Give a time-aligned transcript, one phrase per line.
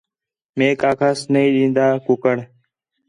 [0.57, 2.35] میک آکھاس نہیں ݙین٘دا کُکڑ